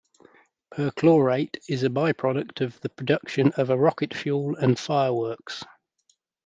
Perchlorate 0.73 1.57
is 1.69 1.83
a 1.83 1.89
byproduct 1.89 2.61
of 2.61 2.81
the 2.81 2.89
production 2.89 3.51
of 3.51 3.69
a 3.69 3.77
rocket 3.77 4.15
fuel 4.15 4.55
and 4.55 4.79
fireworks. 4.79 5.63